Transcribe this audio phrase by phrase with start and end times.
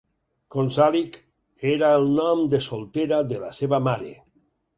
[0.53, 1.19] Konsalik
[1.73, 4.11] era el nom de soltera de la seva mare.